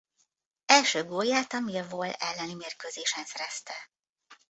Első 0.65 1.03
gólját 1.03 1.53
egy 1.53 1.61
Millwall 1.61 2.09
elleni 2.11 2.53
mérkőzésen 2.53 3.23
szerezte. 3.25 3.73